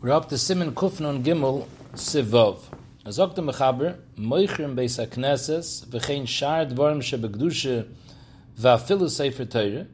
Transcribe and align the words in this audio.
We're 0.00 0.12
up 0.12 0.28
to 0.28 0.38
Simon 0.38 0.70
Kufnun 0.76 1.24
Gimel 1.24 1.66
Sivov. 1.94 2.58
Azok 3.04 3.34
the 3.34 3.42
Mechaber, 3.42 3.98
Moichrim 4.16 4.76
Beis 4.76 5.04
HaKnesses, 5.04 5.86
V'chein 5.86 6.28
Shar 6.28 6.66
Dvorim 6.66 7.02
Shebegdushe, 7.02 7.84
V'afilu 8.56 9.10
Sefer 9.10 9.44
Teire, 9.44 9.88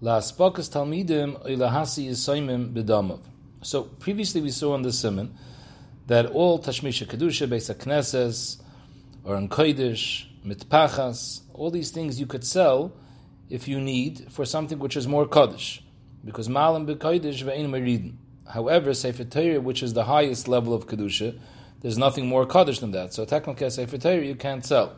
La'aspokas 0.00 0.70
Talmidim, 0.70 1.44
Oilahasi 1.44 2.08
Yisoimim 2.08 2.72
B'domov. 2.72 3.20
So 3.60 3.82
previously 3.82 4.40
we 4.40 4.50
saw 4.50 4.72
on 4.72 4.80
the 4.80 4.90
Simon 4.90 5.36
that 6.06 6.24
all 6.24 6.58
Tashmisha 6.58 7.06
Kedusha, 7.06 7.46
Beis 7.46 7.70
HaKnesses, 7.74 8.62
or 9.24 9.36
in 9.36 9.50
Kodesh, 9.50 10.24
Mitpachas, 10.42 11.42
all 11.52 11.70
these 11.70 11.90
things 11.90 12.18
you 12.18 12.24
could 12.24 12.46
sell 12.46 12.94
if 13.50 13.68
you 13.68 13.78
need 13.78 14.32
for 14.32 14.46
something 14.46 14.78
which 14.78 14.96
is 14.96 15.06
more 15.06 15.26
Kodesh. 15.26 15.82
Because 16.24 16.48
Malam 16.48 16.86
B'Kodesh 16.86 17.44
V'ein 17.44 17.68
Meridin. 17.68 18.14
However, 18.48 18.92
Sefer 18.94 19.24
Torah, 19.24 19.60
which 19.60 19.82
is 19.82 19.94
the 19.94 20.04
highest 20.04 20.48
level 20.48 20.74
of 20.74 20.86
kedusha, 20.86 21.38
there's 21.80 21.98
nothing 21.98 22.26
more 22.26 22.46
kaddish 22.46 22.78
than 22.78 22.92
that. 22.92 23.12
So 23.12 23.24
technically, 23.24 23.68
Sefer 23.70 23.98
Torah 23.98 24.24
you 24.24 24.34
can't 24.34 24.64
sell. 24.64 24.96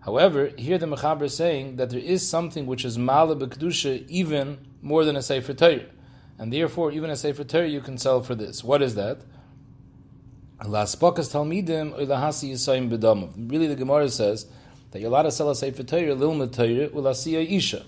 However, 0.00 0.52
here 0.58 0.76
the 0.76 0.86
Mechaber 0.86 1.22
is 1.22 1.34
saying 1.36 1.76
that 1.76 1.90
there 1.90 2.00
is 2.00 2.28
something 2.28 2.66
which 2.66 2.84
is 2.84 2.98
malab 2.98 3.40
kedusha 3.48 4.06
even 4.08 4.58
more 4.82 5.04
than 5.04 5.16
a 5.16 5.22
Sefer 5.22 5.54
Torah, 5.54 5.86
and 6.38 6.52
therefore 6.52 6.92
even 6.92 7.10
a 7.10 7.16
Sefer 7.16 7.44
Torah 7.44 7.68
you 7.68 7.80
can 7.80 7.96
sell 7.96 8.22
for 8.22 8.34
this. 8.34 8.62
What 8.62 8.82
is 8.82 8.94
that? 8.96 9.22
Really, 10.62 10.82
the 13.66 13.76
Gemara 13.76 14.08
says 14.08 14.46
that 14.90 15.00
you're 15.00 15.08
allowed 15.10 15.22
to 15.22 15.32
sell 15.32 15.50
a 15.50 15.54
Sefer 15.54 15.82
Torah, 15.82 16.14
lilma 16.14 16.52
Torah, 16.52 16.88
isha. 17.42 17.84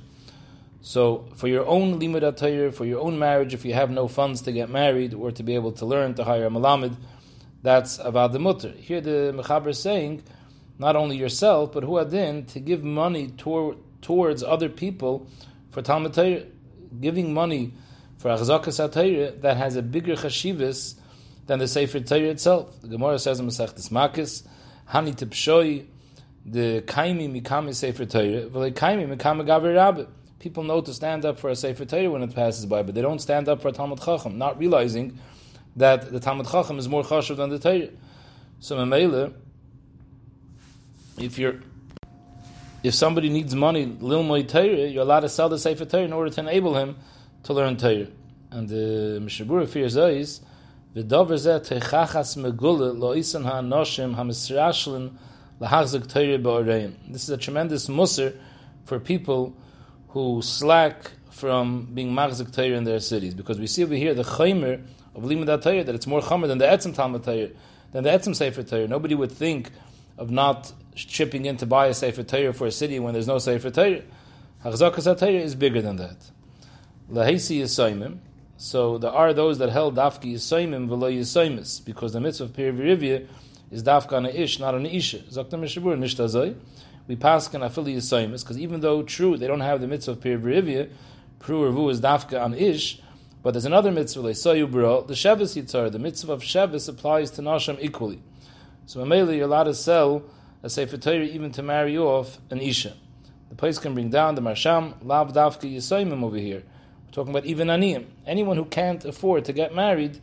So, 0.87 1.25
for 1.35 1.49
your 1.49 1.67
own 1.67 1.99
limud 1.99 2.23
atayr, 2.23 2.73
for 2.73 2.85
your 2.85 3.01
own 3.01 3.19
marriage, 3.19 3.53
if 3.53 3.65
you 3.65 3.75
have 3.75 3.91
no 3.91 4.07
funds 4.07 4.43
to 4.43 4.53
get 4.53 4.71
married 4.71 5.15
or 5.15 5.33
to 5.33 5.43
be 5.43 5.57
able 5.57 5.73
to 5.73 5.85
learn 5.85 6.15
to 6.15 6.23
hire 6.23 6.47
a 6.47 6.49
malamid, 6.49 6.95
that's 7.61 7.99
about 7.99 8.31
the 8.31 8.39
mutter. 8.39 8.71
Here, 8.71 9.01
the 9.01 9.35
mechaber 9.37 9.71
is 9.71 9.80
saying, 9.80 10.23
not 10.79 10.95
only 10.95 11.16
yourself, 11.16 11.73
but 11.73 11.83
huadin 11.83 12.47
to 12.52 12.60
give 12.60 12.85
money 12.85 13.33
tor- 13.37 13.75
towards 14.01 14.45
other 14.45 14.69
people 14.69 15.29
for 15.73 15.83
Talmud 15.83 16.15
Torah, 16.15 16.45
giving 17.01 17.35
money 17.35 17.73
for 18.19 18.29
achzakas 18.29 18.79
atayr 18.88 19.41
that 19.41 19.57
has 19.57 19.75
a 19.75 19.82
bigger 19.82 20.15
chashivas 20.15 20.95
than 21.47 21.59
the 21.59 21.66
Sefer 21.66 21.99
Torah 21.99 22.30
itself. 22.30 22.80
The 22.80 22.87
Gemara 22.87 23.19
says 23.19 23.41
in 23.41 23.49
Masechet 23.49 23.91
Makis, 23.91 24.47
Hani 24.88 25.16
tipshoi, 25.16 25.85
the 26.45 26.82
kaimi 26.82 27.43
mikami 27.43 27.75
Sefer 27.75 28.05
Torah, 28.05 28.47
v'le 28.47 28.73
kaimi 28.73 29.13
mikami 29.13 29.45
gaver 29.45 29.75
rabbit 29.75 30.09
people 30.38 30.62
know 30.62 30.80
to 30.80 30.92
stand 30.92 31.24
up 31.24 31.38
for 31.38 31.51
a 31.51 31.56
Sefer 31.56 31.84
Torah 31.84 32.10
when 32.10 32.23
it 32.23 32.34
passes 32.34 32.66
by, 32.66 32.82
but 32.82 32.95
they 32.95 33.02
don't 33.02 33.20
stand 33.20 33.48
up 33.48 33.62
for 33.62 33.68
a 33.68 33.73
Talmud 33.73 34.01
Chacham, 34.01 34.38
not 34.38 34.59
realizing 34.59 35.18
that 35.76 36.12
the 36.12 36.20
Talmud 36.20 36.46
Chacham 36.46 36.79
is 36.79 36.88
more 36.88 37.02
chashuv 37.02 37.37
than 37.37 37.51
the 37.51 37.59
Torah. 37.59 37.88
So, 38.60 38.76
Mamela, 38.76 39.32
if 41.18 41.38
you're 41.38 41.60
if 42.82 42.95
somebody 42.95 43.29
needs 43.29 43.54
money, 43.54 43.87
lilmoy 43.87 44.48
Torah, 44.48 44.87
you're 44.87 45.02
allowed 45.02 45.20
to 45.20 45.29
sell 45.29 45.48
the 45.48 45.59
Sefer 45.59 45.84
Torah 45.84 46.04
in 46.04 46.12
order 46.12 46.30
to 46.30 46.40
enable 46.40 46.76
him 46.76 46.96
to 47.42 47.52
learn 47.52 47.76
Torah. 47.76 48.07
And 48.51 48.68
the 48.68 49.18
Mishnah 49.20 49.46
Berurah 49.46 49.68
fears 49.68 49.96
is 49.96 50.40
the 50.95 51.02
dover 51.02 51.34
zeh 51.34 51.60
techachas 51.66 52.37
megule 52.37 52.96
lo 52.96 53.12
isan 53.12 53.45
ha'anoshim 53.45 54.14
ha'misrashlin 54.14 55.14
lahachzik 55.60 56.09
Torah 56.09 56.38
ba'orein. 56.38 56.95
This 57.09 57.24
is 57.24 57.30
a 57.30 57.37
tremendous 57.37 57.88
musr 57.88 58.37
for 58.84 59.01
people 59.01 59.57
who 60.17 60.41
slack 60.41 61.11
from 61.29 61.89
being 61.93 62.11
machzik 62.11 62.51
Torah 62.51 62.69
in 62.69 62.85
their 62.85 63.01
cities. 63.01 63.35
Because 63.35 63.61
we 63.61 63.67
see 63.67 63.85
over 63.85 63.95
here 63.95 64.15
the 64.15 64.22
chaymer 64.22 64.83
of 65.15 65.25
limud 65.25 65.62
Torah 65.62 65.84
that 65.84 65.95
it's 65.95 66.06
more 66.06 66.22
chamer 66.22 66.49
than 66.49 66.56
the 66.56 66.65
etzim 66.65 66.95
Talmud 66.95 67.22
Torah, 67.22 67.50
than 67.93 68.03
the 68.05 68.09
etzim 68.09 68.34
Sefer 68.34 68.62
Torah. 68.62 68.89
Nobody 68.89 69.15
would 69.15 69.31
think 69.31 69.72
of 70.17 70.31
not 70.31 70.72
chipping 70.94 71.44
in 71.44 71.59
to 71.59 71.67
buy 71.67 71.89
a 71.89 71.93
Sefer 71.93 72.22
Torah 72.22 72.55
for 72.55 72.67
a 72.67 72.71
city 72.71 72.99
when 72.99 73.12
there's 73.12 73.26
no 73.26 73.37
Sefer 73.37 73.69
Torah. 73.69 74.00
Hachzakas 74.65 75.19
Torah 75.19 75.32
is 75.32 75.55
bigger 75.55 75.82
than 75.82 75.97
that. 75.97 76.16
Lahesi 77.12 77.60
Yisoimim. 77.60 78.16
So 78.56 78.97
there 78.97 79.12
are 79.12 79.34
those 79.34 79.59
that 79.59 79.69
held 79.69 79.97
dafki 79.97 80.32
Yisoimim 80.32 80.88
v'lo 80.88 81.15
Yisoimis, 81.15 81.84
because 81.84 82.15
the 82.15 82.21
mitzvah 82.22 82.44
of 82.44 82.53
Pirivirivya 82.55 83.28
is 83.71 83.82
dafka 83.82 84.15
on 84.15 84.25
ish, 84.25 84.59
not 84.60 84.75
on 84.75 84.87
a 84.87 84.88
isha. 84.88 85.19
Zokta 85.19 85.60
Mishabur, 85.60 85.99
nishtazoi 85.99 86.56
we 87.09 87.17
pass 87.17 87.49
can 87.49 87.61
afili 87.61 87.97
yisoimis 87.97 88.43
because 88.43 88.59
even 88.59 88.81
though 88.81 89.03
true 89.03 89.37
they 89.37 89.47
don't 89.47 89.61
have 89.61 89.81
the 89.81 89.87
mitzvah 89.87 90.12
of 90.12 90.21
pir 90.21 90.39
pru 90.39 90.89
revu 91.41 91.91
is 91.91 92.00
dafka 92.00 92.43
on 92.43 92.55
ish, 92.55 93.00
but 93.43 93.53
there's 93.53 93.65
another 93.65 93.93
mitzvah 93.93 94.22
leisoyu 94.22 94.71
bro 94.71 95.03
the 95.03 95.15
shevis 95.15 95.61
yitzar 95.61 95.91
the 95.91 95.99
mitzvah 95.99 96.33
of 96.33 96.43
shevis 96.43 96.89
applies 96.89 97.31
to 97.31 97.43
nasham 97.43 97.78
equally. 97.81 98.21
So 98.87 99.00
Mamela, 99.00 99.34
you're 99.37 99.47
allowed 99.47 99.65
to 99.65 99.75
sell 99.75 100.22
a 100.62 100.71
sefer 100.71 101.12
even 101.12 101.53
to 101.53 101.62
marry 101.62 101.97
off 101.99 102.39
an 102.50 102.61
isha. 102.61 102.94
The 103.49 103.55
place 103.55 103.78
can 103.78 103.94
bring 103.94 104.11
down 104.11 104.34
the 104.34 104.43
marsham 104.43 104.94
lav 105.03 105.33
dafka 105.33 105.73
yisoimim 105.73 106.23
over 106.23 106.38
here. 106.38 106.62
We're 107.06 107.12
talking 107.12 107.31
about 107.31 107.47
even 107.47 107.69
aniyim. 107.69 108.06
Anyone 108.27 108.56
who 108.56 108.65
can't 108.65 109.05
afford 109.05 109.44
to 109.44 109.53
get 109.53 109.75
married, 109.75 110.19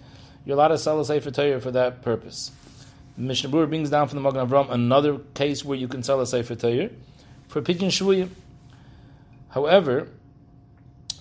you're 0.46 0.56
allowed 0.56 0.70
to 0.70 0.78
sell 0.78 1.00
a 1.00 1.06
sefer 1.06 1.60
for 1.60 1.72
that 1.72 2.02
purpose. 2.02 2.52
Mishnah 3.16 3.50
Berurah 3.50 3.70
brings 3.70 3.90
down 3.90 4.08
from 4.08 4.22
the 4.22 4.32
Magen 4.32 4.48
Avram 4.48 4.72
another 4.72 5.20
case 5.36 5.64
where 5.64 5.78
you 5.78 5.88
can 5.88 6.02
sell 6.02 6.20
a 6.20 6.26
Sefer 6.26 6.56
Torah 6.56 6.90
for 7.48 7.62
Pidyon 7.62 7.90
Shvuyim. 7.90 8.30
However, 9.50 10.08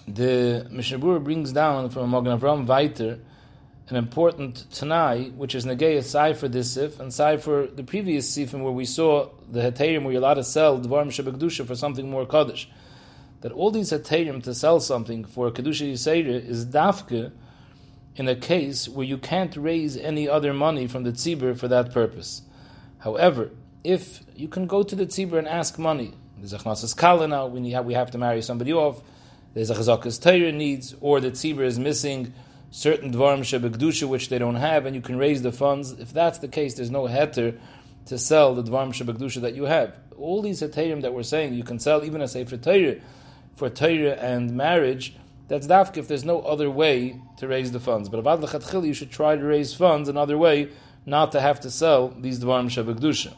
the 0.08 0.66
Mishnah 0.70 0.98
Berurah 0.98 1.22
brings 1.22 1.52
down 1.52 1.90
from 1.90 2.10
Magen 2.10 2.38
Avram 2.38 2.66
Weiter 2.66 3.18
an 3.88 3.96
important 3.96 4.64
Tanai, 4.72 5.28
which 5.30 5.54
is 5.54 5.66
Negei 5.66 6.02
Sai 6.02 6.32
for 6.32 6.48
this 6.48 6.72
Sif 6.72 6.98
and 6.98 7.12
Sai 7.12 7.36
for 7.36 7.66
the 7.66 7.82
previous 7.82 8.34
Sifim 8.34 8.62
where 8.62 8.72
we 8.72 8.86
saw 8.86 9.28
the 9.50 9.60
Heterim 9.60 10.04
where 10.04 10.12
you're 10.12 10.22
allowed 10.22 10.34
to 10.34 10.44
sell 10.44 10.80
Dvarim 10.80 11.08
Shebekdusha 11.08 11.66
for 11.66 11.74
something 11.74 12.08
more 12.08 12.24
Kaddish. 12.24 12.70
That 13.42 13.52
all 13.52 13.70
these 13.70 13.90
Heterim 13.90 14.42
to 14.44 14.54
sell 14.54 14.80
something 14.80 15.26
for 15.26 15.50
Kedusha 15.50 15.92
Yisera 15.92 16.42
is 16.42 16.64
Dafke 16.64 17.32
in 18.16 18.28
a 18.28 18.36
case 18.36 18.88
where 18.88 19.06
you 19.06 19.18
can't 19.18 19.56
raise 19.56 19.96
any 19.96 20.28
other 20.28 20.52
money 20.52 20.86
from 20.86 21.02
the 21.02 21.12
tzibur 21.12 21.58
for 21.58 21.68
that 21.68 21.92
purpose. 21.92 22.42
However, 22.98 23.50
if 23.82 24.20
you 24.36 24.48
can 24.48 24.66
go 24.66 24.82
to 24.82 24.94
the 24.94 25.06
tzibur 25.06 25.38
and 25.38 25.48
ask 25.48 25.78
money, 25.78 26.14
there's 26.38 26.52
a 26.52 26.58
chnasas 26.58 26.96
kala 26.96 27.26
now, 27.28 27.46
we, 27.46 27.60
need, 27.60 27.78
we 27.80 27.94
have 27.94 28.10
to 28.10 28.18
marry 28.18 28.42
somebody 28.42 28.72
off, 28.72 29.02
there's 29.54 29.70
a 29.70 29.74
chazakas 29.74 30.20
Torah 30.20 30.52
needs, 30.52 30.94
or 31.00 31.20
the 31.20 31.30
tzibur 31.30 31.64
is 31.64 31.78
missing 31.78 32.32
certain 32.70 33.12
dvarim 33.12 33.40
shebekdusha 33.40 34.08
which 34.08 34.28
they 34.28 34.38
don't 34.38 34.56
have, 34.56 34.86
and 34.86 34.94
you 34.94 35.02
can 35.02 35.16
raise 35.16 35.42
the 35.42 35.52
funds. 35.52 35.92
If 35.92 36.12
that's 36.12 36.38
the 36.38 36.48
case, 36.48 36.74
there's 36.74 36.90
no 36.90 37.04
heter 37.04 37.58
to 38.06 38.18
sell 38.18 38.54
the 38.54 38.62
dvarim 38.62 38.92
shebekdusha 38.92 39.42
that 39.42 39.54
you 39.54 39.64
have. 39.64 39.94
All 40.18 40.42
these 40.42 40.62
heterim 40.62 41.02
that 41.02 41.12
we're 41.12 41.22
saying, 41.22 41.54
you 41.54 41.64
can 41.64 41.78
sell 41.78 42.04
even 42.04 42.20
a 42.20 42.28
sefer 42.28 42.56
Torah 42.56 42.96
for 43.54 43.68
Torah 43.68 44.14
and 44.14 44.52
marriage, 44.56 45.14
that's 45.48 45.66
dafk 45.66 45.96
if 45.96 46.08
there's 46.08 46.24
no 46.24 46.40
other 46.40 46.70
way 46.70 47.20
to 47.38 47.48
raise 47.48 47.72
the 47.72 47.80
funds. 47.80 48.08
But 48.08 48.24
avad 48.24 48.42
lechatchil, 48.42 48.86
you 48.86 48.94
should 48.94 49.10
try 49.10 49.36
to 49.36 49.44
raise 49.44 49.74
funds 49.74 50.08
another 50.08 50.38
way, 50.38 50.68
not 51.04 51.32
to 51.32 51.40
have 51.40 51.60
to 51.60 51.70
sell 51.70 52.08
these 52.08 52.38
dvarim 52.40 52.66
shabakdusha. 52.66 53.34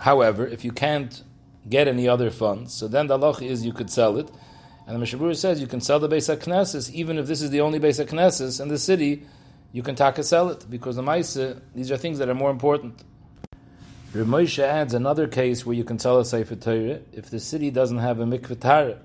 However, 0.00 0.46
if 0.46 0.64
you 0.64 0.72
can't 0.72 1.22
get 1.68 1.88
any 1.88 2.06
other 2.08 2.30
funds, 2.30 2.74
so 2.74 2.88
then 2.88 3.06
the 3.06 3.18
halach 3.18 3.40
is 3.42 3.64
you 3.64 3.72
could 3.72 3.90
sell 3.90 4.18
it. 4.18 4.30
And 4.86 5.00
the 5.00 5.06
Mishabur 5.06 5.34
says 5.34 5.60
you 5.60 5.66
can 5.66 5.80
sell 5.80 5.98
the 5.98 6.08
Beis 6.08 6.34
HaKnesses, 6.34 6.90
even 6.90 7.16
if 7.16 7.26
this 7.26 7.40
is 7.40 7.50
the 7.50 7.62
only 7.62 7.80
Beis 7.80 8.04
HaKnesses 8.04 8.60
in 8.60 8.68
the 8.68 8.76
city, 8.78 9.22
you 9.72 9.82
can 9.82 9.94
taka 9.94 10.22
sell 10.22 10.50
it, 10.50 10.66
because 10.68 10.96
the 10.96 11.02
Maisa, 11.02 11.60
these 11.74 11.90
are 11.90 11.96
things 11.96 12.18
that 12.18 12.28
are 12.28 12.34
more 12.34 12.50
important. 12.50 13.02
Ramosha 14.12 14.62
adds 14.62 14.94
another 14.94 15.26
case 15.26 15.64
where 15.64 15.74
you 15.74 15.84
can 15.84 15.98
sell 15.98 16.20
a 16.20 16.24
Sefer 16.24 16.54
Torah 16.54 17.00
if 17.12 17.30
the 17.30 17.40
city 17.40 17.70
doesn't 17.70 17.98
have 17.98 18.20
a 18.20 18.24
mikveh 18.24 18.60
Torah. 18.60 18.98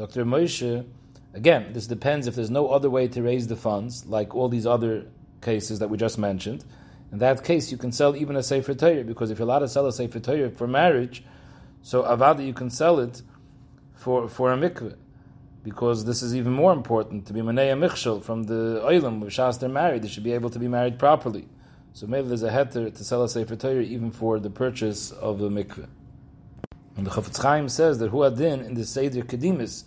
Darchei 0.00 0.24
Moshe, 0.24 0.86
again, 1.34 1.74
this 1.74 1.86
depends 1.86 2.26
if 2.26 2.34
there's 2.34 2.50
no 2.50 2.68
other 2.68 2.88
way 2.88 3.06
to 3.06 3.22
raise 3.22 3.48
the 3.48 3.56
funds, 3.56 4.06
like 4.06 4.34
all 4.34 4.48
these 4.48 4.66
other 4.66 5.06
cases 5.42 5.78
that 5.78 5.90
we 5.90 5.98
just 5.98 6.16
mentioned. 6.16 6.64
In 7.12 7.18
that 7.18 7.44
case, 7.44 7.70
you 7.70 7.76
can 7.76 7.92
sell 7.92 8.16
even 8.16 8.34
a 8.34 8.42
Sefer 8.42 8.72
Torah, 8.72 9.04
because 9.04 9.30
if 9.30 9.38
you're 9.38 9.46
allowed 9.46 9.58
to 9.58 9.68
sell 9.68 9.86
a 9.86 9.92
Sefer 9.92 10.18
Torah 10.20 10.50
for 10.50 10.66
marriage, 10.66 11.22
so 11.82 12.02
avada 12.02 12.44
you 12.44 12.54
can 12.54 12.70
sell 12.70 12.98
it 12.98 13.20
for, 13.94 14.26
for 14.26 14.50
a 14.54 14.56
mikveh. 14.56 14.96
Because 15.62 16.06
this 16.06 16.22
is 16.22 16.34
even 16.34 16.52
more 16.54 16.72
important 16.72 17.26
to 17.26 17.34
be 17.34 17.40
manei 17.40 17.78
michshel 17.78 18.22
from 18.22 18.44
the 18.44 18.80
oilam. 18.82 19.22
Shas 19.24 19.60
they're 19.60 19.68
married, 19.68 20.00
they 20.00 20.08
should 20.08 20.24
be 20.24 20.32
able 20.32 20.48
to 20.48 20.58
be 20.58 20.68
married 20.68 20.98
properly. 20.98 21.46
So 21.92 22.06
maybe 22.06 22.28
there's 22.28 22.42
a 22.42 22.50
heter 22.50 22.94
to 22.94 23.04
sell 23.04 23.22
a 23.22 23.28
sefer 23.28 23.56
Torah 23.56 23.82
even 23.82 24.10
for 24.10 24.38
the 24.38 24.48
purchase 24.48 25.10
of 25.10 25.42
a 25.42 25.50
mikveh. 25.50 25.88
And 26.96 27.06
the 27.06 27.10
Chafetz 27.10 27.42
Chaim 27.42 27.68
says 27.68 27.98
that 27.98 28.12
Huadin 28.12 28.64
in 28.64 28.74
the 28.74 28.84
Seder 28.84 29.22
Kedimis, 29.22 29.84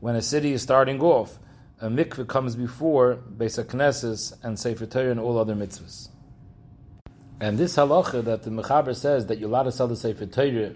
when 0.00 0.14
a 0.14 0.22
city 0.22 0.52
is 0.52 0.62
starting 0.62 1.00
off, 1.00 1.38
a 1.80 1.88
mikveh 1.88 2.26
comes 2.26 2.56
before 2.56 3.16
Beis 3.16 3.62
HaKnesses 3.62 4.36
and 4.42 4.58
Sefer 4.58 4.86
Torah 4.86 5.10
and 5.10 5.20
all 5.20 5.38
other 5.38 5.54
mitzvahs. 5.54 6.08
And 7.40 7.56
this 7.56 7.76
halacha 7.76 8.24
that 8.24 8.42
the 8.42 8.50
Mechaber 8.50 8.96
says 8.96 9.26
that 9.26 9.38
you're 9.38 9.48
allowed 9.48 9.64
to 9.64 9.72
sell 9.72 9.88
the 9.88 9.96
Sefer 9.96 10.26
Torah 10.26 10.74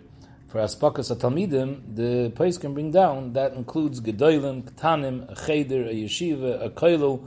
for 0.49 0.61
Aspakas 0.61 1.17
Atalmidim, 1.17 1.97
the 1.97 2.31
place 2.31 2.59
can 2.59 2.75
bring 2.75 2.91
down, 2.91 3.33
that 3.33 3.55
includes 3.55 4.01
Gedolim, 4.01 4.63
Ktanim, 4.63 5.31
a 5.31 5.47
Cheder, 5.47 5.85
a 5.87 5.95
Yeshiva, 5.95 6.65
a 6.65 6.71
Koilel, 6.71 7.27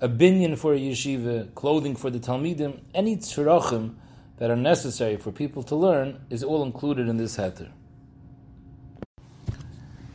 a 0.00 0.08
binyan 0.08 0.56
for 0.56 0.74
a 0.74 0.78
yeshiva, 0.78 1.52
clothing 1.54 1.96
for 1.96 2.10
the 2.10 2.20
talmidim, 2.20 2.80
any 2.94 3.16
tzurachim 3.16 3.94
that 4.36 4.50
are 4.50 4.56
necessary 4.56 5.16
for 5.16 5.32
people 5.32 5.62
to 5.64 5.74
learn 5.74 6.20
is 6.30 6.44
all 6.44 6.62
included 6.62 7.08
in 7.08 7.16
this 7.16 7.36
heter. 7.36 7.68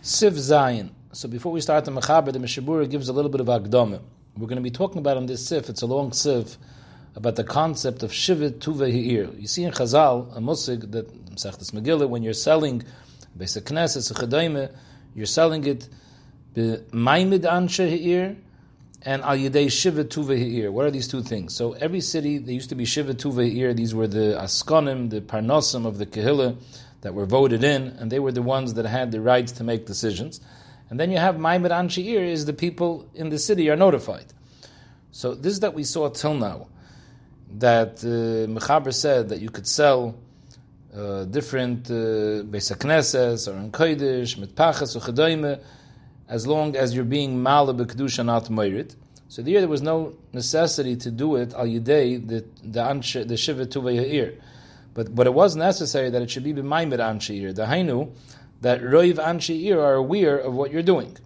Siv 0.03 0.33
Zayin. 0.33 0.89
So 1.13 1.29
before 1.29 1.53
we 1.53 1.61
start 1.61 1.85
the 1.85 1.91
Mechaber, 1.91 2.33
the 2.33 2.39
Mishnah 2.39 2.63
Berurah 2.63 2.89
gives 2.89 3.07
a 3.07 3.13
little 3.13 3.31
bit 3.31 3.39
of 3.39 3.47
Agdama. 3.47 4.01
We're 4.35 4.47
going 4.47 4.57
to 4.57 4.61
be 4.61 4.69
talking 4.69 4.97
about 4.97 5.15
on 5.15 5.27
this 5.27 5.47
Sif, 5.47 5.69
it's 5.69 5.81
a 5.81 5.85
long 5.85 6.11
Sif, 6.11 6.57
about 7.15 7.38
the 7.38 7.45
concept 7.45 8.03
of 8.03 8.11
Shivit 8.11 8.59
Tuve 8.59 8.91
Ha'ir. 8.91 9.33
You 9.39 9.47
see 9.47 9.63
in 9.63 9.71
Chazal, 9.71 10.35
a 10.35 10.41
Musig, 10.41 10.91
that 10.91 11.07
Mesechtes 11.33 11.71
Megillah, 11.71 12.09
when 12.09 12.21
you're 12.21 12.33
selling 12.33 12.83
Basic 13.38 13.63
Knesset, 13.63 14.11
Chadaime, 14.11 14.75
you're 15.15 15.25
selling 15.25 15.65
it 15.65 15.88
Maimid 16.53 17.44
Anshe 17.44 17.89
Ha'ir, 17.89 18.35
and 19.03 19.21
Al 19.21 19.38
Yedei 19.38 19.71
Shiva 19.71 20.03
Tuve 20.03 20.38
Ha'ir. 20.38 20.69
What 20.69 20.85
are 20.85 20.91
these 20.91 21.07
two 21.07 21.23
things? 21.23 21.55
So 21.55 21.73
every 21.73 22.01
city, 22.01 22.39
there 22.39 22.53
used 22.53 22.67
to 22.67 22.75
be 22.75 22.83
Shiva 22.83 23.13
Tuve 23.13 23.50
Ha'ir. 23.50 23.73
These 23.73 23.95
were 23.95 24.07
the 24.07 24.38
Askonim, 24.38 25.11
the 25.11 25.21
Parnosim 25.21 25.85
of 25.85 25.97
the 25.97 26.05
Kehillah 26.05 26.57
that 27.03 27.13
were 27.13 27.25
voted 27.25 27.63
in, 27.63 27.88
and 28.00 28.11
they 28.11 28.19
were 28.19 28.31
the 28.31 28.41
ones 28.41 28.73
that 28.73 28.85
had 28.85 29.11
the 29.11 29.21
rights 29.21 29.51
to 29.53 29.63
make 29.63 29.85
decisions. 29.85 30.41
And 30.89 31.00
then 31.00 31.11
you 31.11 31.17
have 31.17 31.35
Maimed 31.38 31.69
Anshi'ir, 31.71 32.25
is 32.27 32.45
the 32.45 32.53
people 32.53 33.07
in 33.13 33.29
the 33.29 33.38
city 33.38 33.69
are 33.69 33.75
notified. 33.75 34.33
So 35.11 35.35
this 35.35 35.53
is 35.53 35.59
that 35.59 35.73
we 35.73 35.83
saw 35.83 36.09
till 36.09 36.33
now, 36.33 36.67
that 37.59 38.00
uh, 38.03 38.50
Mechaber 38.51 38.94
said 38.94 39.29
that 39.29 39.39
you 39.39 39.50
could 39.50 39.67
sell 39.67 40.15
uh, 40.95 41.25
different 41.25 41.89
uh, 41.89 41.94
or 41.94 42.44
in 42.44 43.71
Kodesh, 43.71 44.38
Mitpachas 44.38 44.95
or 44.95 45.00
Chedoime, 45.00 45.61
as 46.27 46.47
long 46.47 46.75
as 46.75 46.95
you're 46.95 47.05
being 47.05 47.38
Malab 47.38 47.85
Kedusha, 47.85 48.25
not 48.25 48.45
Meirit. 48.45 48.95
So 49.27 49.41
there, 49.41 49.59
there 49.59 49.67
was 49.67 49.81
no 49.81 50.13
necessity 50.31 50.95
to 50.97 51.11
do 51.11 51.35
it 51.35 51.53
al 51.53 51.65
yidei 51.65 52.27
the 52.27 52.45
the 52.63 52.79
anshe, 52.79 53.27
the 53.27 53.35
shiva 53.35 53.65
tuve 53.65 53.91
but 54.93 55.13
but 55.13 55.27
it 55.27 55.33
was 55.33 55.55
necessary 55.55 56.09
that 56.09 56.21
it 56.21 56.29
should 56.29 56.43
be 56.43 56.53
b'maimed 56.53 56.99
anshe 56.99 57.55
The 57.55 57.65
hainu 57.65 58.11
that 58.61 58.81
roiv 58.81 59.15
anshe 59.15 59.75
are 59.75 59.93
aware 59.93 60.37
of 60.37 60.53
what 60.53 60.71
you're 60.71 60.81
doing. 60.83 61.17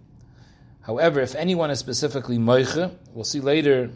However, 0.82 1.20
if 1.20 1.34
anyone 1.34 1.70
is 1.70 1.78
specifically 1.78 2.38
moiche, 2.38 2.90
we'll 3.12 3.24
see 3.24 3.40
later 3.40 3.90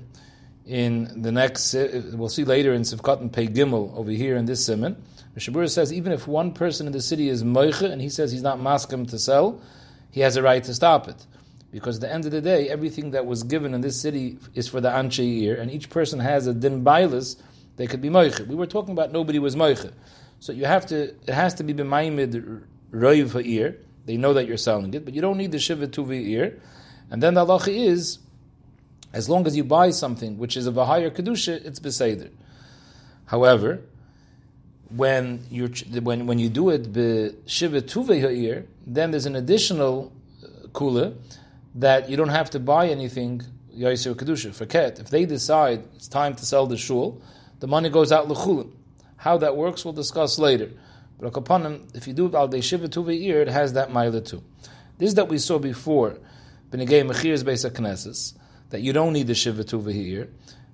in 0.66 1.22
the 1.22 1.32
next. 1.32 1.74
Uh, 1.74 2.02
we'll 2.12 2.28
see 2.28 2.44
later 2.44 2.72
in 2.72 2.82
Sivkat 2.82 3.20
and 3.20 3.32
Pei 3.32 3.48
Gimel 3.48 3.96
over 3.96 4.10
here 4.10 4.36
in 4.36 4.44
this 4.44 4.66
simon. 4.66 5.02
Mishnah 5.34 5.54
Berurah 5.54 5.70
says 5.70 5.92
even 5.92 6.12
if 6.12 6.28
one 6.28 6.52
person 6.52 6.86
in 6.86 6.92
the 6.92 7.00
city 7.00 7.28
is 7.28 7.42
moiche 7.42 7.90
and 7.90 8.02
he 8.02 8.10
says 8.10 8.32
he's 8.32 8.42
not 8.42 8.58
maskim 8.58 9.08
to 9.08 9.18
sell, 9.18 9.60
he 10.10 10.20
has 10.20 10.36
a 10.36 10.42
right 10.42 10.62
to 10.64 10.74
stop 10.74 11.08
it. 11.08 11.26
Because 11.70 11.96
at 11.96 12.02
the 12.02 12.12
end 12.12 12.26
of 12.26 12.32
the 12.32 12.42
day, 12.42 12.68
everything 12.68 13.12
that 13.12 13.24
was 13.24 13.42
given 13.42 13.72
in 13.72 13.80
this 13.80 13.98
city 13.98 14.38
is 14.54 14.68
for 14.68 14.82
the 14.82 14.90
Anshe 14.90 15.58
and 15.58 15.70
each 15.70 15.88
person 15.88 16.20
has 16.20 16.46
a 16.46 16.52
din 16.52 16.84
bailis, 16.84 17.36
they 17.82 17.88
could 17.88 18.00
be 18.00 18.10
moiche. 18.10 18.46
We 18.46 18.54
were 18.54 18.68
talking 18.68 18.92
about 18.92 19.10
nobody 19.10 19.40
was 19.40 19.56
moiche. 19.56 19.92
So 20.38 20.52
you 20.52 20.66
have 20.66 20.86
to, 20.86 21.16
it 21.26 21.34
has 21.34 21.52
to 21.54 21.64
be 21.64 21.74
b'maimid 21.74 22.62
roiv 22.92 23.32
ha'ir. 23.32 23.76
They 24.06 24.16
know 24.16 24.32
that 24.34 24.46
you're 24.46 24.56
selling 24.56 24.94
it, 24.94 25.04
but 25.04 25.14
you 25.14 25.20
don't 25.20 25.36
need 25.36 25.50
the 25.50 25.58
shiva 25.58 25.88
tuvi 25.88 26.28
ear. 26.28 26.60
And 27.10 27.20
then 27.20 27.34
the 27.34 27.44
halacha 27.44 27.74
is, 27.76 28.20
as 29.12 29.28
long 29.28 29.48
as 29.48 29.56
you 29.56 29.64
buy 29.64 29.90
something 29.90 30.38
which 30.38 30.56
is 30.56 30.66
of 30.66 30.76
a 30.76 30.84
higher 30.84 31.10
kedusha, 31.10 31.64
it's 31.66 31.80
beseder. 31.80 32.30
However, 33.26 33.80
when 34.88 35.44
you 35.50 35.66
when 36.02 36.28
when 36.28 36.38
you 36.38 36.50
do 36.50 36.70
it 36.70 36.92
be 36.92 37.32
shiva 37.46 37.82
tuve 37.82 38.20
ha'ir, 38.20 38.64
then 38.86 39.10
there's 39.10 39.26
an 39.26 39.34
additional 39.34 40.12
uh, 40.44 40.68
kula 40.68 41.16
that 41.74 42.08
you 42.08 42.16
don't 42.16 42.28
have 42.28 42.48
to 42.50 42.60
buy 42.60 42.86
anything 42.86 43.42
Yaiser 43.76 44.14
Kedusha, 44.14 44.54
forget. 44.54 44.98
If 44.98 45.10
they 45.10 45.24
decide 45.24 45.84
it's 45.96 46.08
time 46.08 46.34
to 46.36 46.44
sell 46.46 46.66
the 46.66 46.76
shul, 46.76 47.20
the 47.62 47.68
money 47.68 47.88
goes 47.88 48.10
out 48.10 48.26
l'chulin. 48.26 48.72
How 49.18 49.38
that 49.38 49.56
works, 49.56 49.84
we'll 49.84 49.94
discuss 49.94 50.36
later. 50.36 50.70
But 51.20 51.48
him, 51.48 51.86
if 51.94 52.08
you 52.08 52.12
do 52.12 52.26
it 52.26 52.34
al 52.34 52.50
shiva 52.60 52.88
tuve'ir, 52.88 53.36
it 53.36 53.46
has 53.46 53.74
that 53.74 53.92
mila 53.92 54.20
too. 54.20 54.42
This 54.98 55.14
that 55.14 55.28
we 55.28 55.38
saw 55.38 55.60
before, 55.60 56.18
b'negei 56.70 57.08
mechir 57.08 57.44
base 57.44 57.64
knesses, 57.64 58.34
that 58.70 58.80
you 58.80 58.92
don't 58.92 59.12
need 59.12 59.28
the 59.28 59.36
shiva 59.36 59.62
tuve'ir. 59.62 60.28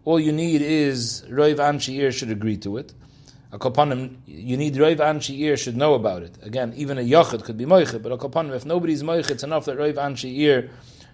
All 0.07 0.19
you 0.19 0.33
need 0.33 0.63
is 0.63 1.27
roiv 1.29 1.57
anshi'ir 1.57 2.11
should 2.11 2.31
agree 2.31 2.57
to 2.57 2.79
it. 2.79 2.95
A 3.53 3.59
Akopanim, 3.59 4.17
you 4.25 4.57
need 4.57 4.75
Roiv 4.75 4.97
Anshi 4.97 5.59
should 5.59 5.75
know 5.75 5.95
about 5.95 6.23
it. 6.23 6.37
Again, 6.43 6.75
even 6.77 6.99
a 6.99 7.01
Yachid 7.01 7.45
could 7.45 7.57
be 7.57 7.65
Moichet, 7.65 8.03
but 8.03 8.13
a 8.13 8.19
Akopanim, 8.19 8.55
if 8.55 8.67
nobody's 8.67 9.03
Moichet, 9.03 9.31
it's 9.31 9.43
enough 9.43 9.65
that 9.65 9.79
Roiv 9.79 9.95
Anshi 9.95 10.69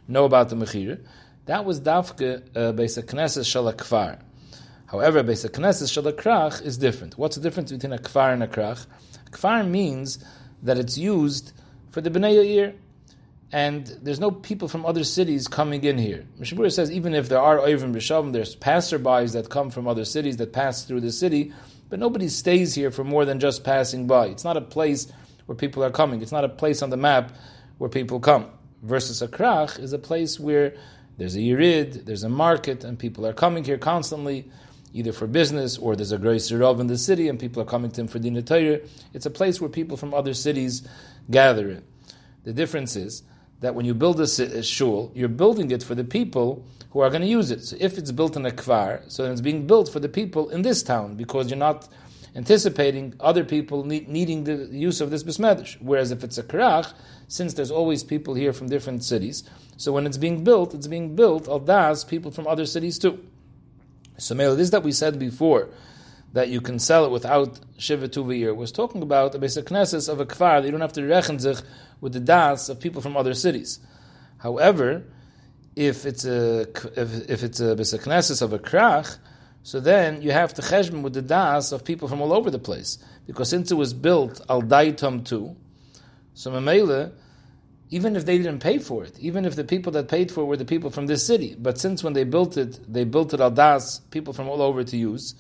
know 0.09 0.25
about 0.25 0.49
the 0.49 0.57
Mechir. 0.57 1.01
That 1.47 1.65
was 1.65 1.81
Dafke 1.81 2.43
uh, 2.57 2.73
Beis 2.73 3.01
Knesset 3.01 3.47
Shal 3.47 3.73
Kfar. 3.73 4.19
However, 4.95 5.25
Beis 5.25 5.45
Knesset 5.51 5.93
Shal 5.93 6.05
Krach 6.13 6.63
is 6.63 6.79
different. 6.79 7.19
What's 7.19 7.35
the 7.35 7.43
difference 7.43 7.73
between 7.73 7.93
a 7.93 7.99
Kfar 7.99 8.33
and 8.33 8.45
a 8.45 8.47
Krach? 8.47 8.87
Kfar 9.33 9.69
means 9.69 10.25
that 10.63 10.79
it's 10.79 10.97
used 10.97 11.51
for 11.91 12.01
the 12.01 12.11
Bnei 12.11 12.37
Yair, 12.37 12.75
and 13.51 13.89
there's 14.03 14.21
no 14.21 14.31
people 14.31 14.69
from 14.69 14.87
other 14.87 15.03
cities 15.03 15.49
coming 15.49 15.83
in 15.83 15.99
here. 15.99 16.25
Mishnah 16.39 16.57
Berurah 16.57 16.73
says 16.73 16.93
even 16.93 17.13
if 17.13 17.29
there 17.29 17.41
are 17.41 17.59
Oyvim 17.59 17.93
B'Shavim, 17.93 18.33
there's 18.33 18.55
passerbys 18.55 19.33
that 19.33 19.51
come 19.51 19.69
from 19.69 19.89
other 19.89 20.05
cities 20.05 20.37
that 20.37 20.53
pass 20.53 20.85
through 20.85 21.01
the 21.01 21.11
city, 21.11 21.53
but 21.89 21.99
nobody 21.99 22.29
stays 22.29 22.77
here 22.77 22.93
for 22.93 23.03
more 23.03 23.25
than 23.25 23.41
just 23.41 23.65
passing 23.65 24.07
by. 24.07 24.27
It's 24.27 24.45
not 24.45 24.57
a 24.57 24.61
place 24.61 25.13
where 25.47 25.57
people 25.57 25.83
are 25.83 25.91
coming. 25.91 26.23
It's 26.23 26.31
not 26.31 26.45
a 26.45 26.49
place 26.49 26.83
on 26.83 26.91
the 26.91 26.97
map 26.97 27.33
where 27.79 27.91
people 27.91 28.21
come. 28.21 28.47
Versus 28.81 29.21
a 29.23 29.27
krach 29.27 29.77
is 29.77 29.93
a 29.93 29.99
place 29.99 30.39
where 30.39 30.77
there's 31.19 31.35
a 31.35 31.41
yirid, 31.41 32.05
there's 32.05 32.23
a 32.23 32.29
market, 32.29 32.85
and 32.85 32.97
people 32.97 33.27
are 33.27 33.33
coming 33.33 33.65
here 33.65 33.79
constantly, 33.79 34.49
either 34.95 35.13
for 35.13 35.27
business 35.27 35.77
or 35.77 35.97
there's 35.97 36.13
a 36.13 36.19
great 36.19 36.41
sirov 36.41 36.81
in 36.81 36.87
the 36.87 36.97
city 36.97 37.29
and 37.29 37.39
people 37.39 37.61
are 37.61 37.67
coming 37.67 37.91
to 37.91 38.01
him 38.01 38.07
for 38.07 38.21
dinner 38.21 38.41
Torah. 38.41 38.79
It's 39.13 39.27
a 39.27 39.31
place 39.31 39.61
where 39.61 39.69
people 39.69 39.97
from 39.97 40.15
other 40.15 40.33
cities 40.33 40.87
gather 41.31 41.69
in. 41.69 41.83
The 42.45 42.53
difference 42.53 42.95
is 42.95 43.25
that 43.61 43.75
when 43.75 43.85
you 43.85 43.93
build 43.93 44.21
a, 44.21 44.23
a 44.23 44.63
shul, 44.63 45.11
you're 45.15 45.29
building 45.29 45.73
it 45.73 45.83
for 45.83 45.97
the 45.97 46.05
people 46.05 46.65
who 46.91 47.01
are 47.01 47.11
going 47.11 47.23
to 47.23 47.29
use 47.29 47.51
it. 47.51 47.65
So 47.65 47.77
if 47.81 47.99
it's 47.99 48.13
built 48.13 48.37
in 48.37 48.47
a 48.47 48.53
kvar, 48.53 49.11
so 49.11 49.25
then 49.25 49.33
it's 49.33 49.41
being 49.41 49.67
built 49.67 49.89
for 49.89 49.99
the 49.99 50.09
people 50.09 50.49
in 50.51 50.63
this 50.63 50.83
town 50.85 51.17
because 51.17 51.51
you're 51.51 51.59
not 51.59 51.89
anticipating 52.37 53.15
other 53.19 53.43
people 53.43 53.85
need, 53.85 54.09
needing 54.09 54.45
the 54.45 54.69
use 54.71 55.01
of 55.01 55.11
this 55.11 55.25
bismedish. 55.25 55.77
Whereas 55.81 56.13
if 56.13 56.23
it's 56.23 56.39
a 56.39 56.45
karach, 56.45 56.93
since 57.27 57.55
there's 57.55 57.71
always 57.73 58.05
people 58.05 58.35
here 58.35 58.53
from 58.53 58.69
different 58.69 59.03
cities, 59.03 59.43
so 59.77 59.91
when 59.91 60.07
it's 60.07 60.19
being 60.19 60.45
built, 60.45 60.73
it's 60.73 60.87
being 60.87 61.17
built 61.17 61.49
al 61.49 61.59
das 61.59 62.05
people 62.05 62.31
from 62.31 62.47
other 62.47 62.67
cities 62.67 62.97
too. 62.97 63.25
So 64.17 64.35
this 64.55 64.71
that 64.71 64.83
we 64.83 64.93
said 64.93 65.19
before 65.19 65.69
that 66.33 66.49
you 66.49 66.61
can 66.61 66.79
sell 66.79 67.05
it 67.05 67.11
without 67.11 67.61
shiva 67.79 68.09
tuvir 68.09 68.55
was 68.55 68.73
talking 68.73 69.03
about 69.03 69.33
the 69.33 69.39
basic 69.39 69.67
knesses 69.67 70.09
of 70.09 70.21
a 70.21 70.27
kvar 70.27 70.61
that 70.61 70.67
you 70.67 70.73
don't 70.73 70.81
have 70.81 70.93
to 70.93 71.01
rechen 71.01 71.63
with 72.01 72.13
the 72.13 72.21
das 72.21 72.69
of 72.69 72.81
people 72.81 73.01
from 73.01 73.17
other 73.17 73.35
cities. 73.35 73.79
However, 74.39 75.05
if 75.77 76.07
it's 76.07 76.25
a 76.25 76.63
if, 76.97 77.31
if 77.31 77.43
it's 77.43 77.61
a 77.61 77.75
besaknesis 77.77 78.43
of 78.43 78.53
a 78.53 78.59
krach, 78.59 79.19
so 79.63 79.81
then 79.81 80.23
you 80.23 80.33
have 80.33 80.55
to 80.55 80.63
cheshbon 80.63 81.03
with 81.03 81.15
the 81.15 81.23
das 81.23 81.73
of 81.73 81.85
people 81.85 82.09
from 82.09 82.21
all 82.21 82.33
over 82.33 82.51
the 82.51 82.59
place 82.59 82.99
because 83.27 83.49
since 83.49 83.71
it 83.71 83.75
was 83.77 83.95
built 83.95 84.41
al 84.49 84.63
daitam 84.63 85.25
too, 85.25 85.57
so 86.35 86.51
mamela, 86.51 87.13
even 87.91 88.17
if 88.17 88.25
they 88.25 88.39
didn't 88.39 88.61
pay 88.61 88.79
for 88.79 89.05
it, 89.05 89.19
even 89.19 89.45
if 89.45 89.57
the 89.57 89.65
people 89.65 89.93
that 89.93 90.09
paid 90.09 90.31
for 90.31 90.43
it 90.43 90.47
were 90.47 90.57
the 90.57 90.65
people 90.65 90.91
from 90.91 91.07
this 91.07 91.27
city, 91.27 91.55
but 91.59 91.79
since 91.79 92.03
when 92.03 92.13
they 92.13 92.25
built 92.25 92.57
it, 92.57 92.81
they 92.93 93.05
built 93.05 93.35
it 93.35 93.41
al 93.41 93.51
das 93.51 94.01
people 94.11 94.33
from 94.33 94.49
all 94.49 94.63
over 94.63 94.83
to 94.83 94.97
use, 94.97 95.35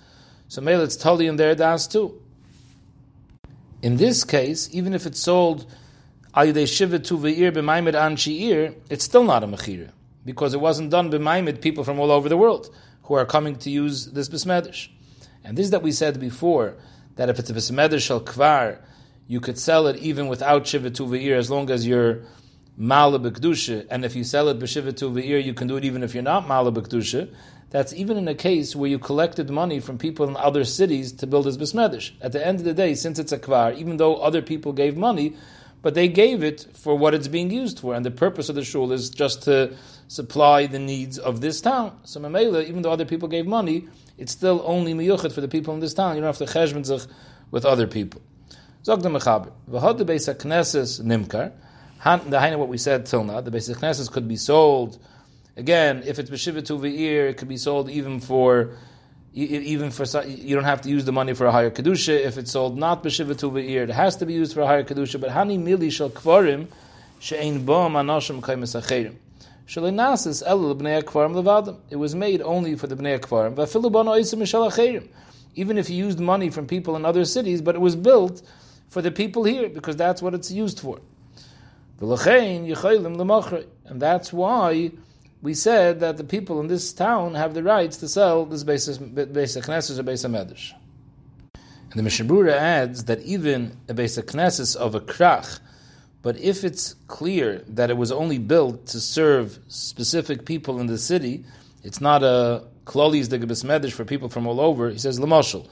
so 0.48 0.60
mele 0.60 0.82
it's 0.82 0.96
totally 0.96 1.26
in 1.26 1.36
their 1.36 1.54
das 1.54 1.86
too. 1.86 2.20
In 3.82 3.96
this 3.96 4.24
case, 4.24 4.68
even 4.72 4.94
if 4.94 5.04
it's 5.06 5.20
sold 5.20 5.66
al 6.34 6.46
b'maimed 6.46 7.94
an 7.94 8.16
shi'ir, 8.16 8.74
it's 8.90 9.04
still 9.04 9.24
not 9.24 9.42
a 9.42 9.46
mechira 9.46 9.90
because 10.24 10.54
it 10.54 10.60
wasn't 10.60 10.90
done 10.90 11.10
b'maimid 11.10 11.60
people 11.60 11.84
from 11.84 11.98
all 11.98 12.10
over 12.10 12.28
the 12.28 12.36
world 12.36 12.74
who 13.04 13.14
are 13.14 13.26
coming 13.26 13.56
to 13.56 13.70
use 13.70 14.06
this 14.12 14.28
besmedish. 14.28 14.88
And 15.44 15.58
this 15.58 15.64
is 15.64 15.70
that 15.70 15.82
we 15.82 15.92
said 15.92 16.18
before, 16.18 16.76
that 17.16 17.28
if 17.28 17.38
it's 17.38 17.50
a 17.50 17.54
besmedish 17.54 18.06
shal 18.06 18.20
kvar, 18.20 18.78
you 19.26 19.40
could 19.40 19.58
sell 19.58 19.86
it 19.86 19.96
even 19.96 20.28
without 20.28 20.64
shivitu 20.64 21.08
ve'ir 21.08 21.36
as 21.36 21.50
long 21.50 21.70
as 21.70 21.86
you're 21.86 22.22
mala 22.76 23.18
b'kedusha, 23.18 23.86
and 23.90 24.04
if 24.04 24.14
you 24.16 24.24
sell 24.24 24.48
it 24.48 24.58
b'shivitu 24.58 25.12
ve'ir, 25.12 25.42
you 25.42 25.54
can 25.54 25.68
do 25.68 25.76
it 25.76 25.84
even 25.84 26.02
if 26.02 26.14
you're 26.14 26.22
not 26.22 26.46
mala 26.46 26.72
b'kedusha. 26.72 27.32
That's 27.70 27.92
even 27.92 28.16
in 28.16 28.28
a 28.28 28.34
case 28.34 28.76
where 28.76 28.88
you 28.88 29.00
collected 29.00 29.50
money 29.50 29.80
from 29.80 29.98
people 29.98 30.28
in 30.28 30.36
other 30.36 30.64
cities 30.64 31.10
to 31.14 31.26
build 31.26 31.46
this 31.46 31.56
besmedish. 31.56 32.12
At 32.20 32.30
the 32.30 32.46
end 32.46 32.60
of 32.60 32.64
the 32.64 32.74
day, 32.74 32.94
since 32.94 33.18
it's 33.18 33.32
a 33.32 33.38
kvar, 33.38 33.76
even 33.76 33.96
though 33.96 34.16
other 34.16 34.42
people 34.42 34.72
gave 34.72 34.96
money, 34.96 35.34
but 35.82 35.94
they 35.94 36.06
gave 36.06 36.44
it 36.44 36.66
for 36.72 36.96
what 36.96 37.14
it's 37.14 37.28
being 37.28 37.50
used 37.50 37.80
for, 37.80 37.94
and 37.94 38.06
the 38.06 38.10
purpose 38.10 38.48
of 38.48 38.54
the 38.54 38.64
shul 38.64 38.92
is 38.92 39.10
just 39.10 39.42
to 39.42 39.74
supply 40.06 40.66
the 40.66 40.78
needs 40.78 41.18
of 41.18 41.40
this 41.40 41.60
town. 41.60 41.98
So 42.04 42.20
Mamela, 42.20 42.64
even 42.64 42.82
though 42.82 42.92
other 42.92 43.04
people 43.04 43.28
gave 43.28 43.46
money, 43.46 43.88
it's 44.16 44.32
still 44.32 44.62
only 44.64 44.94
miyuchet 44.94 45.32
for 45.32 45.40
the 45.40 45.48
people 45.48 45.74
in 45.74 45.80
this 45.80 45.94
town. 45.94 46.14
You 46.14 46.22
don't 46.22 46.34
have 46.34 46.48
to 46.48 46.58
cheshbon 46.58 47.08
with 47.50 47.64
other 47.64 47.86
people. 47.86 48.22
Zog 48.84 49.02
the 49.02 49.08
mechaber. 49.08 49.52
V'hod 49.70 49.98
the 49.98 50.04
beis 50.04 50.32
knesses 50.34 51.00
nimkar. 51.00 51.52
The 52.04 52.36
Haina, 52.36 52.58
what 52.58 52.68
we 52.68 52.76
said 52.76 53.06
till 53.06 53.24
now, 53.24 53.40
the 53.40 53.50
basic 53.50 53.78
knesses 53.78 54.12
could 54.12 54.28
be 54.28 54.36
sold 54.36 54.98
Again, 55.56 56.02
if 56.04 56.18
it's 56.18 56.30
b'shiva 56.30 56.62
tuveir, 56.62 57.30
it 57.30 57.36
could 57.36 57.48
be 57.48 57.56
sold 57.56 57.88
even 57.88 58.18
for 58.18 58.76
even 59.32 59.90
for 59.90 60.04
you 60.24 60.54
don't 60.54 60.64
have 60.64 60.80
to 60.82 60.88
use 60.88 61.04
the 61.04 61.12
money 61.12 61.32
for 61.32 61.46
a 61.46 61.52
higher 61.52 61.70
kedusha. 61.70 62.24
If 62.24 62.38
it's 62.38 62.50
sold 62.50 62.76
not 62.76 63.04
b'shiva 63.04 63.34
tuveir, 63.34 63.84
it 63.84 63.90
has 63.90 64.16
to 64.16 64.26
be 64.26 64.32
used 64.32 64.52
for 64.52 64.62
a 64.62 64.66
higher 64.66 64.82
kedusha. 64.82 65.20
But 65.20 65.30
hani 65.30 65.56
mili 65.56 65.92
shel 65.92 66.10
kvarim 66.10 66.66
she'ein 67.20 67.64
bom 67.64 67.92
anoshim 67.92 68.40
kaimis 68.40 68.80
acherim. 68.80 69.14
Shalinasis 69.68 70.42
el 70.44 70.74
bnei 70.74 71.02
kvarim 71.04 71.34
levadim. 71.40 71.78
It 71.88 71.96
was 71.96 72.16
made 72.16 72.42
only 72.42 72.74
for 72.74 72.88
the 72.88 72.96
bnei 72.96 73.20
kvarim. 73.20 73.54
V'afilu 73.54 73.92
bon 73.92 74.06
oisim. 74.06 75.08
Even 75.54 75.78
if 75.78 75.88
you 75.88 75.96
used 76.04 76.18
money 76.18 76.50
from 76.50 76.66
people 76.66 76.96
in 76.96 77.04
other 77.04 77.24
cities, 77.24 77.62
but 77.62 77.76
it 77.76 77.80
was 77.80 77.94
built 77.94 78.42
for 78.88 79.02
the 79.02 79.10
people 79.10 79.44
here 79.44 79.68
because 79.68 79.96
that's 79.96 80.22
what 80.22 80.34
it's 80.34 80.50
used 80.50 80.80
for. 80.80 81.00
And 82.00 84.00
that's 84.00 84.32
why 84.32 84.90
we 85.42 85.54
said 85.54 86.00
that 86.00 86.16
the 86.16 86.24
people 86.24 86.60
in 86.60 86.66
this 86.66 86.92
town 86.92 87.34
have 87.34 87.54
the 87.54 87.62
rights 87.62 87.98
to 87.98 88.08
sell 88.08 88.46
this 88.46 88.64
basic 88.64 89.00
knesses 89.00 89.98
or 89.98 90.02
basic 90.02 90.30
medrash. 90.30 90.72
And 91.90 91.98
the 91.98 92.02
Mishnah 92.02 92.26
Berurah 92.26 92.54
adds 92.54 93.04
that 93.04 93.20
even 93.20 93.76
a 93.88 93.94
basic 93.94 94.26
knesses 94.26 94.74
of 94.74 94.94
a 94.94 95.00
krach, 95.00 95.60
but 96.22 96.38
if 96.40 96.64
it's 96.64 96.94
clear 97.06 97.62
that 97.68 97.90
it 97.90 97.96
was 97.96 98.10
only 98.10 98.38
built 98.38 98.86
to 98.86 99.00
serve 99.00 99.58
specific 99.68 100.44
people 100.44 100.80
in 100.80 100.86
the 100.86 100.98
city, 100.98 101.44
it's 101.84 102.00
not 102.00 102.22
a 102.22 102.64
klolis 102.84 103.28
de 103.28 103.38
medrash 103.38 103.92
for 103.92 104.04
people 104.04 104.28
from 104.28 104.46
all 104.46 104.60
over. 104.60 104.90
He 104.90 104.98
says 104.98 105.20
lamashal. 105.20 105.68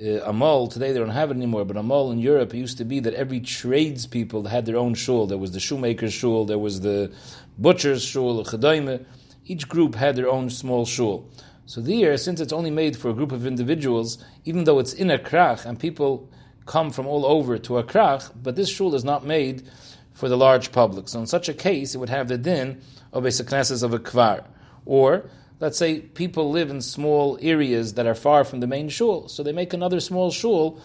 Uh, 0.00 0.22
Amal, 0.24 0.66
today 0.66 0.92
they 0.92 0.98
don't 0.98 1.10
have 1.10 1.30
it 1.30 1.36
anymore, 1.36 1.66
but 1.66 1.76
Amal 1.76 2.10
in 2.10 2.18
Europe, 2.18 2.54
it 2.54 2.58
used 2.58 2.78
to 2.78 2.86
be 2.86 3.00
that 3.00 3.12
every 3.12 3.38
tradespeople 3.38 4.46
had 4.46 4.64
their 4.64 4.78
own 4.78 4.94
shul. 4.94 5.26
There 5.26 5.36
was 5.36 5.52
the 5.52 5.60
shoemaker's 5.60 6.14
shul, 6.14 6.46
there 6.46 6.58
was 6.58 6.80
the 6.80 7.12
butcher's 7.58 8.02
shul, 8.02 8.42
chadaime. 8.44 9.04
Each 9.44 9.68
group 9.68 9.96
had 9.96 10.16
their 10.16 10.30
own 10.30 10.48
small 10.48 10.86
shul. 10.86 11.28
So 11.66 11.82
there, 11.82 12.16
since 12.16 12.40
it's 12.40 12.52
only 12.52 12.70
made 12.70 12.96
for 12.96 13.10
a 13.10 13.12
group 13.12 13.30
of 13.30 13.46
individuals, 13.46 14.24
even 14.46 14.64
though 14.64 14.78
it's 14.78 14.94
in 14.94 15.10
a 15.10 15.18
krach 15.18 15.66
and 15.66 15.78
people 15.78 16.30
come 16.64 16.90
from 16.90 17.06
all 17.06 17.26
over 17.26 17.58
to 17.58 17.76
a 17.76 17.84
krach, 17.84 18.30
but 18.42 18.56
this 18.56 18.70
shul 18.70 18.94
is 18.94 19.04
not 19.04 19.26
made 19.26 19.68
for 20.14 20.30
the 20.30 20.36
large 20.36 20.72
public. 20.72 21.08
So 21.08 21.20
in 21.20 21.26
such 21.26 21.48
a 21.50 21.54
case, 21.54 21.94
it 21.94 21.98
would 21.98 22.08
have 22.08 22.28
the 22.28 22.38
din 22.38 22.80
of 23.12 23.26
a 23.26 23.28
seknesses 23.28 23.82
of 23.82 23.92
a 23.92 23.98
kvar. 23.98 24.44
Or 24.86 25.28
let's 25.60 25.78
say 25.78 26.00
people 26.00 26.50
live 26.50 26.70
in 26.70 26.80
small 26.80 27.38
areas 27.40 27.94
that 27.94 28.06
are 28.06 28.14
far 28.14 28.44
from 28.44 28.60
the 28.60 28.66
main 28.66 28.88
shul, 28.88 29.28
so 29.28 29.42
they 29.42 29.52
make 29.52 29.72
another 29.72 30.00
small 30.00 30.30
shul 30.30 30.80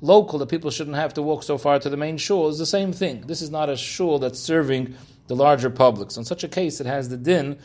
local 0.00 0.38
that 0.38 0.48
people 0.48 0.70
shouldn't 0.70 0.96
have 0.96 1.12
to 1.14 1.22
walk 1.22 1.42
so 1.42 1.58
far 1.58 1.78
to 1.78 1.90
the 1.90 1.96
main 1.96 2.16
shul. 2.16 2.48
Is 2.48 2.58
the 2.58 2.66
same 2.66 2.92
thing. 2.92 3.22
This 3.26 3.42
is 3.42 3.50
not 3.50 3.68
a 3.68 3.76
shul 3.76 4.18
that's 4.18 4.40
serving 4.40 4.94
the 5.26 5.36
larger 5.36 5.70
public. 5.70 6.10
So 6.10 6.20
in 6.20 6.24
such 6.24 6.42
a 6.42 6.48
case, 6.48 6.80
it 6.80 6.86
has 6.86 7.08
the 7.08 7.16
din 7.16 7.58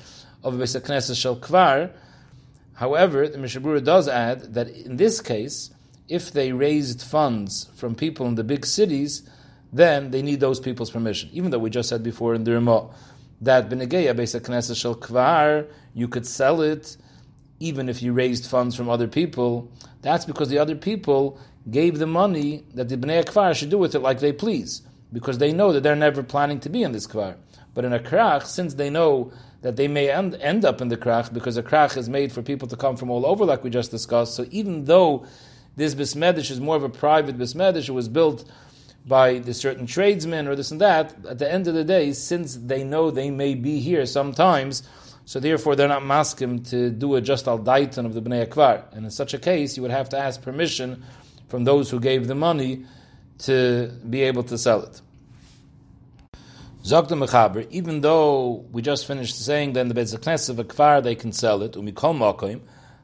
of 0.44 0.60
a 0.60 0.64
Beis 0.64 0.80
Knesset 0.80 1.20
Shel 1.20 1.38
Kvar. 1.38 1.92
However, 2.74 3.28
the 3.28 3.38
Mishnah 3.38 3.62
Berurah 3.62 3.84
does 3.84 4.08
add 4.08 4.54
that 4.54 4.68
in 4.68 4.98
this 4.98 5.22
case, 5.22 5.72
if 6.08 6.32
they 6.32 6.52
raised 6.52 7.02
funds 7.02 7.70
from 7.76 7.96
people 7.96 8.28
in 8.28 8.36
the 8.36 8.44
big 8.44 8.66
cities, 8.66 9.28
then 9.72 10.12
they 10.12 10.22
need 10.22 10.40
those 10.40 10.60
people's 10.60 10.92
permission. 10.92 11.30
Even 11.32 11.52
though 11.52 11.60
we 11.60 11.70
just 11.70 11.90
said 11.90 12.04
before 12.04 12.36
in 12.36 12.44
the 12.44 12.54
Ramah 12.54 12.90
that 13.42 13.70
Benegeya 13.70 14.16
Beis 14.16 14.40
Knesset 14.40 14.80
Shel 14.80 14.96
Kvar, 14.96 15.68
you 15.94 16.08
could 16.08 16.26
sell 16.26 16.62
it 16.62 16.98
even 17.60 17.90
if 17.90 18.02
you 18.02 18.14
raised 18.14 18.46
funds 18.46 18.76
from 18.76 18.90
other 18.90 19.08
people. 19.08 19.72
That's 20.02 20.26
because 20.26 20.50
the 20.50 20.60
other 20.60 20.76
people 20.76 21.40
gave 21.70 21.98
the 22.00 22.08
money 22.08 22.64
that 22.74 22.90
the 22.90 22.98
Bnei 22.98 23.26
Kvar 23.26 23.56
should 23.56 23.70
do 23.70 23.78
with 23.78 23.96
it 23.96 24.00
like 24.00 24.20
they 24.20 24.34
please, 24.34 24.82
because 25.12 25.38
they 25.38 25.52
know 25.52 25.72
that 25.74 25.82
they're 25.82 25.96
never 25.96 26.22
planning 26.22 26.60
to 26.60 26.70
be 26.70 26.84
in 26.84 26.92
this 26.92 27.08
Kvar. 27.08 27.36
But 27.74 27.86
in 27.86 27.94
a 27.94 28.00
Krach, 28.00 28.44
since 28.44 28.76
they 28.76 28.90
know 28.90 29.32
that 29.62 29.76
they 29.76 29.88
may 29.88 30.10
end, 30.12 30.36
end 30.36 30.64
up 30.64 30.80
in 30.82 30.90
the 30.90 30.98
Krach, 30.98 31.34
because 31.34 31.58
a 31.58 31.64
Krach 31.64 31.98
is 31.98 32.08
made 32.08 32.32
for 32.32 32.42
people 32.42 32.68
to 32.68 32.78
come 32.78 32.96
from 32.96 33.10
all 33.10 33.26
over, 33.26 33.46
like 33.46 33.64
we 33.64 33.70
just 33.70 33.92
discussed, 33.92 34.36
so 34.36 34.46
even 34.52 34.86
though 34.86 35.26
this 35.76 35.96
Bismedish 35.96 36.52
is 36.52 36.62
more 36.62 36.76
of 36.76 36.84
a 36.84 36.90
private 36.90 37.38
Bismedish, 37.38 37.90
it 37.90 37.94
was 37.94 38.08
built 38.08 38.50
by 39.08 39.40
the 39.40 39.54
certain 39.54 39.86
tradesmen 39.86 40.48
or 40.48 40.56
this 40.56 40.72
and 40.72 40.82
that, 40.82 41.14
at 41.28 41.40
the 41.40 41.52
end 41.52 41.68
of 41.68 41.74
the 41.74 41.84
day, 41.84 42.12
since 42.12 42.56
they 42.56 42.84
know 42.84 43.12
they 43.12 43.30
may 43.30 43.54
be 43.54 43.80
here 43.80 44.06
sometimes, 44.06 44.84
so 45.26 45.40
therefore 45.40 45.76
they're 45.76 45.88
not 45.88 46.02
maskim 46.02 46.68
to 46.70 46.90
do 46.90 47.16
a 47.16 47.22
just 47.22 47.48
al 47.48 47.60
daitan 47.60 48.06
of 48.06 48.14
the 48.14 48.22
bnei 48.22 48.48
akvar. 48.48 48.84
And 48.94 49.06
in 49.06 49.12
such 49.12 49.34
a 49.34 49.40
case, 49.40 49.76
you 49.76 49.84
would 49.84 49.92
have 49.92 50.10
to 50.10 50.18
ask 50.18 50.42
permission 50.42 51.04
from 51.48 51.64
those 51.64 51.90
who 51.90 52.00
gave 52.00 52.28
the 52.28 52.36
money 52.36 52.86
to 53.40 53.92
be 54.10 54.24
able 54.24 54.44
to 54.44 54.58
sell 54.58 54.84
it. 54.84 55.02
Zok 56.84 57.08
the 57.08 57.16
Mechaber, 57.16 57.68
even 57.72 58.02
though 58.02 58.66
we 58.72 58.82
just 58.84 59.08
finished 59.08 59.44
saying 59.44 59.74
that 59.74 59.82
in 59.82 59.88
the 59.88 59.96
Beis 59.96 60.50
of 60.50 60.60
a 60.60 60.64
kvar 60.64 61.02
they 61.02 61.16
can 61.16 61.32
sell 61.32 61.64
it, 61.64 61.74
umikol 61.74 62.16
makoim, 62.16 62.62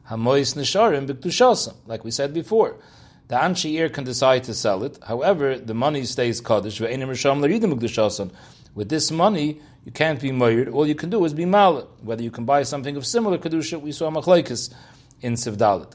hamois 0.08 0.56
nisharim 0.56 1.08
b'ktushasam, 1.08 1.74
like 1.88 2.04
we 2.04 2.12
said 2.12 2.34
before. 2.34 2.78
The 3.32 3.38
Anshiir 3.38 3.94
can 3.94 4.04
decide 4.04 4.44
to 4.44 4.54
sell 4.54 4.84
it. 4.84 5.00
However, 5.08 5.58
the 5.58 5.74
money 5.74 6.04
stays 6.04 6.42
Kaddish. 6.42 6.82
With 6.82 6.90
this 8.90 9.12
money, 9.12 9.62
you 9.86 9.92
can't 9.94 10.20
be 10.20 10.32
Mayr. 10.32 10.70
All 10.74 10.86
you 10.86 10.96
can 10.96 11.10
do 11.10 11.24
is 11.24 11.34
be 11.34 11.46
Mal. 11.46 11.88
Whether 12.02 12.24
you 12.24 12.30
can 12.30 12.44
buy 12.44 12.64
something 12.64 12.98
of 12.98 13.06
similar 13.06 13.38
Kedusha, 13.38 13.80
we 13.80 13.94
saw 13.94 14.12
Machlaikis 14.12 14.74
in 15.22 15.36
Sivdalit. 15.36 15.94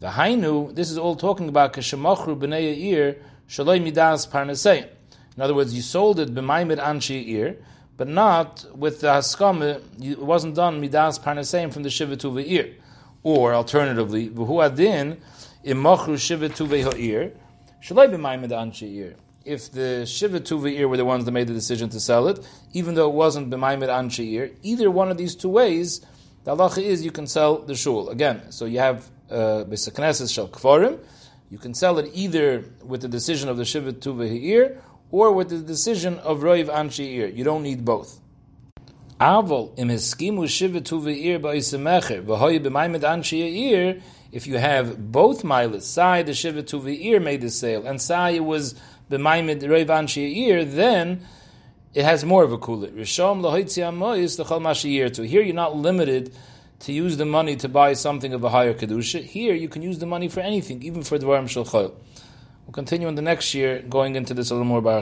The 0.00 0.08
Hainu, 0.08 0.74
this 0.74 0.90
is 0.90 0.98
all 0.98 1.14
talking 1.14 1.48
about 1.48 1.74
Kashemachru 1.74 2.36
B'nei 2.36 2.76
Ir, 2.76 3.18
Shaloi 3.48 3.80
Midas 3.80 4.26
Parnasei. 4.26 4.88
In 5.36 5.42
other 5.44 5.54
words, 5.54 5.74
you 5.74 5.80
sold 5.80 6.18
it 6.18 6.34
B'maimid 6.34 6.80
Anshi 6.80 7.56
but 7.96 8.08
not 8.08 8.66
with 8.76 9.00
the 9.00 9.06
Haskame, 9.06 9.80
it 10.02 10.18
wasn't 10.18 10.56
done 10.56 10.80
Midas 10.80 11.20
Parnaseim 11.20 11.72
from 11.72 11.84
the 11.84 11.90
Shiva 11.90 12.16
Ir. 12.40 12.74
Or 13.24 13.54
alternatively, 13.54 14.28
imachru 14.28 16.18
ha'ir, 16.84 17.32
b'mayim 17.82 18.48
anshe 18.48 19.14
If 19.46 19.72
the 19.72 20.04
shiva 20.04 20.40
tuve 20.40 20.86
were 20.86 20.96
the 20.98 21.06
ones 21.06 21.24
that 21.24 21.32
made 21.32 21.48
the 21.48 21.54
decision 21.54 21.88
to 21.88 22.00
sell 22.00 22.28
it, 22.28 22.46
even 22.74 22.94
though 22.94 23.08
it 23.08 23.14
wasn't 23.14 23.48
b'mayim 23.48 23.80
anshe 23.88 24.52
either 24.62 24.90
one 24.90 25.10
of 25.10 25.16
these 25.16 25.34
two 25.34 25.48
ways, 25.48 26.04
the 26.44 26.54
halacha 26.54 26.82
is 26.82 27.02
you 27.02 27.10
can 27.10 27.26
sell 27.26 27.60
the 27.60 27.74
shul. 27.74 28.10
Again, 28.10 28.52
so 28.52 28.66
you 28.66 28.78
have 28.78 29.08
uh, 29.30 29.64
b'sakneses 29.64 30.32
shel 30.32 30.48
kfarim, 30.48 30.98
you 31.48 31.56
can 31.56 31.72
sell 31.72 31.98
it 31.98 32.10
either 32.12 32.64
with 32.84 33.00
the 33.00 33.08
decision 33.08 33.48
of 33.48 33.56
the 33.56 33.64
shiva 33.64 33.94
tuve 33.94 34.28
ha'ir, 34.28 34.82
or 35.10 35.32
with 35.32 35.48
the 35.48 35.58
decision 35.60 36.18
of 36.18 36.40
roiv 36.40 36.66
anshe 36.66 37.34
You 37.34 37.44
don't 37.44 37.62
need 37.62 37.86
both. 37.86 38.20
Avol 39.24 39.78
im 39.78 39.88
hiskimu 39.88 40.46
shiva 40.48 40.80
tuve 40.80 41.16
ir 41.16 41.38
ba'isemecher 41.38 42.22
v'hoy 42.24 42.58
b'mayim 42.60 43.00
anshe 43.00 44.02
if 44.34 44.48
you 44.48 44.58
have 44.58 45.12
both 45.12 45.44
milas, 45.44 45.82
Sai 45.82 46.24
the 46.24 46.34
Shiva 46.34 46.64
Tuvi 46.64 47.22
made 47.22 47.40
the 47.40 47.50
sale, 47.50 47.86
and 47.86 48.02
Sai 48.02 48.40
was 48.40 48.74
the 49.08 49.16
Maimid 49.16 49.62
Reivan 49.62 50.08
Sheir, 50.08 50.68
then 50.68 51.24
it 51.94 52.04
has 52.04 52.24
more 52.24 52.42
of 52.42 52.50
a 52.50 52.58
kulit. 52.58 52.90
Rishom 52.96 53.42
lahoitzi 53.42 54.36
the 54.36 54.44
chol 54.44 55.14
to. 55.14 55.22
Here 55.22 55.40
you're 55.40 55.54
not 55.54 55.76
limited 55.76 56.34
to 56.80 56.92
use 56.92 57.16
the 57.16 57.24
money 57.24 57.54
to 57.54 57.68
buy 57.68 57.92
something 57.92 58.34
of 58.34 58.42
a 58.42 58.48
higher 58.48 58.74
kedusha. 58.74 59.22
Here 59.22 59.54
you 59.54 59.68
can 59.68 59.82
use 59.82 60.00
the 60.00 60.06
money 60.06 60.26
for 60.26 60.40
anything, 60.40 60.82
even 60.82 61.04
for 61.04 61.16
the 61.16 61.26
Varam 61.26 61.48
Shel 61.48 61.64
We'll 61.64 62.72
continue 62.72 63.06
in 63.06 63.14
the 63.14 63.22
next 63.22 63.54
year, 63.54 63.82
going 63.82 64.16
into 64.16 64.34
this 64.34 64.50
a 64.50 64.54
little 64.54 64.66
more 64.66 64.82
by. 64.82 65.00